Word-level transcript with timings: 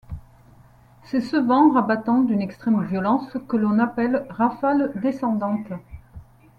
C'est 1.03 1.21
ce 1.21 1.35
vent 1.37 1.69
rabattant 1.71 2.21
d'une 2.23 2.41
extrême 2.41 2.83
violence 2.85 3.37
que 3.47 3.55
l'on 3.55 3.77
appelle 3.77 4.25
rafale 4.31 4.91
descendante. 4.99 5.69